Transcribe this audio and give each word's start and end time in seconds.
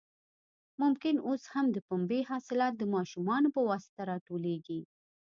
ممکن 0.81 1.15
اوس 1.27 1.43
هم 1.53 1.65
د 1.75 1.77
پنبې 1.87 2.19
حاصلات 2.29 2.73
د 2.77 2.83
ماشومانو 2.95 3.47
په 3.55 3.61
واسطه 3.69 4.01
راټولېږي. 4.11 4.81